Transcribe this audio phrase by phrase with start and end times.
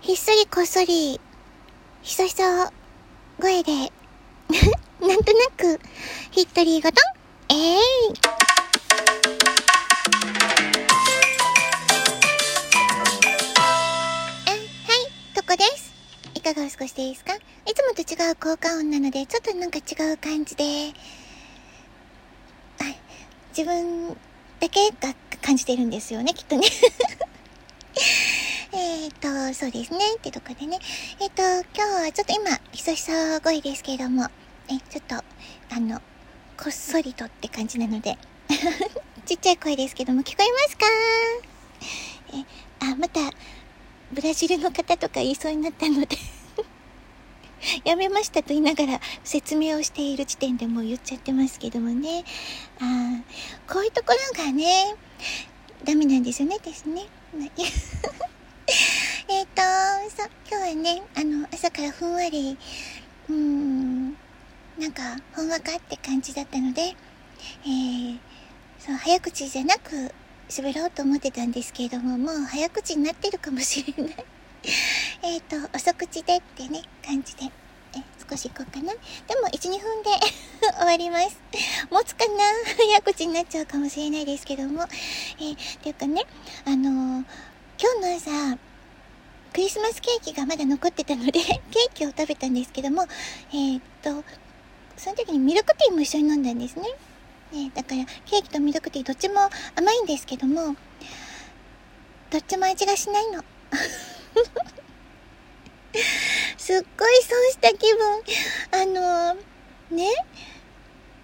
[0.00, 1.20] ひっそりこっそり、
[2.02, 2.42] ひそひそ
[3.40, 3.72] 声で、
[5.00, 5.80] なんとなく、
[6.30, 7.80] ヒットリーごとん、えい、
[14.46, 15.92] あ、はい、とこです。
[16.34, 17.34] いかがお過ごしですか？
[17.34, 17.38] い
[17.74, 20.64] つもと違う効果音なので、ちょっとなんか違う感じで、
[22.80, 22.84] あ
[23.56, 24.16] 自分
[24.60, 26.66] だけが感じてるんですよね、きっとね。
[29.08, 30.00] えっと、そうですね。
[30.18, 30.78] ってとこでね。
[31.18, 33.10] えっ、と、今日はちょっと今、ひそひそ
[33.42, 34.26] 声ですけれども、
[34.68, 36.02] え、ちょっと、あの、
[36.58, 38.18] こっそりとって感じなので、
[39.24, 40.86] ちっちゃい声ですけども、聞こえますか？
[42.36, 43.20] え、あ、また、
[44.12, 46.16] ブラジルの方とか言いそうになったので
[47.84, 52.24] やめましたと言いながら説明をしている時点でもう言っちゃってますけどもね。
[52.78, 53.22] あ
[53.72, 54.96] こういうところがね、
[55.84, 57.06] ダメなんですよね、ですね。
[60.50, 62.56] 今日はね、あの、朝からふんわり、
[63.28, 65.02] うーん、なんか、
[65.34, 66.96] ほんわかって感じだったので、
[67.64, 68.18] えー、
[68.78, 70.10] そう、早口じゃなく
[70.48, 74.24] 喋ろうと思ってたんですけれども、もう早口になってるかもしれない。
[75.22, 78.94] えっと、遅口でってね、感じで、え、少し行こうかな。
[78.94, 80.10] でも、1、2分で
[80.80, 81.38] 終わります。
[81.90, 82.44] 持つかな
[82.78, 84.84] 早口になっちゃうかもしれないですけども。
[85.40, 86.22] えー、っていうかね、
[86.64, 87.24] あのー
[87.80, 88.58] 今日の朝、
[89.52, 93.06] クリスマスケーキがまだ残ってたので、 ケーキを食べたんですけども、
[93.50, 94.24] えーっと、
[94.96, 96.88] その時にミルクティーも一緒に飲んだんですね。
[97.52, 100.76] ねだから、ケーキとミルクティーどっちも甘いんですけども、
[102.30, 103.42] どっちも味がしないの。
[106.58, 108.22] すっごい損した気分。
[108.72, 109.34] あの
[109.90, 110.06] ね、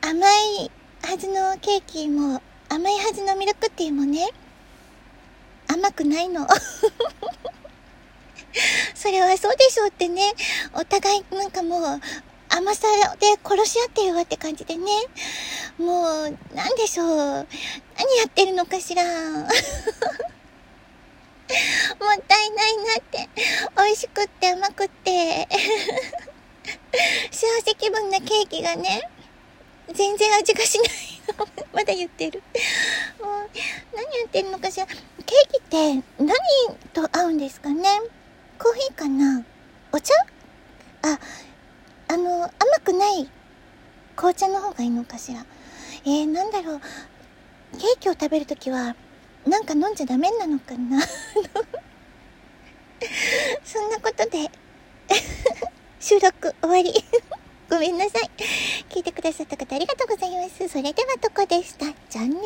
[0.00, 0.26] 甘
[0.64, 0.70] い
[1.02, 4.28] はずのケーキも、甘いはずのミルクティーもね、
[5.66, 6.46] 甘くないの。
[9.02, 10.22] それはそうでしょうってね。
[10.74, 12.00] お互いなんかもう
[12.48, 12.86] 甘さ
[13.18, 14.84] で殺し合ってるわって感じでね。
[15.76, 17.08] もう、なんでしょう。
[17.08, 19.02] 何やってるのかしら。
[19.10, 19.48] もっ
[22.28, 23.28] たいないなって。
[23.76, 25.48] 美味しくって甘くって。
[27.32, 29.10] 幸せ気分なケーキがね、
[29.92, 30.88] 全然味がしない
[31.38, 31.48] の。
[31.72, 32.40] まだ言ってる。
[33.20, 33.50] もう、
[33.96, 34.86] 何やってるのかしら。
[34.86, 34.96] ケー
[35.50, 36.32] キって何
[36.92, 37.82] と合うんですかね
[38.62, 39.44] コーヒーかな？
[39.90, 40.14] お茶？
[41.02, 41.18] あ、
[42.08, 42.52] あの、甘
[42.84, 43.28] くない
[44.14, 45.44] 紅茶の方がいいのかしら？
[46.04, 46.80] えー、なんだろう。
[47.72, 48.94] ケーキを食べるときは、
[49.46, 51.00] なんか飲んじゃダメなのかな？
[53.64, 54.48] そんなことで、
[55.98, 56.94] 収録終わり。
[57.68, 58.30] ごめんなさい。
[58.90, 60.68] 聞いてくださった方ありがとうございます。
[60.68, 61.86] それではとこでした。
[62.08, 62.36] じゃあね。